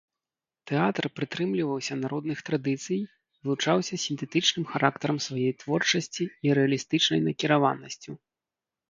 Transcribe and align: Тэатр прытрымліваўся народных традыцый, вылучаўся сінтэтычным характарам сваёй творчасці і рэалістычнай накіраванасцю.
Тэатр 0.69 1.05
прытрымліваўся 1.17 1.97
народных 2.03 2.39
традыцый, 2.47 2.99
вылучаўся 3.49 3.99
сінтэтычным 4.05 4.65
характарам 4.71 5.17
сваёй 5.27 5.53
творчасці 5.65 6.23
і 6.49 6.57
рэалістычнай 6.61 7.21
накіраванасцю. 7.29 8.11